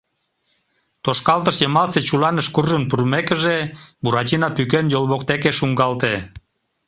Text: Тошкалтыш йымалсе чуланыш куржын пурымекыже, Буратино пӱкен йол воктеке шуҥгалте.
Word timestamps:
Тошкалтыш 1.03 1.57
йымалсе 1.61 1.99
чуланыш 2.07 2.47
куржын 2.55 2.83
пурымекыже, 2.89 3.57
Буратино 4.03 4.47
пӱкен 4.55 4.85
йол 4.93 5.05
воктеке 5.11 5.51
шуҥгалте. 5.57 6.13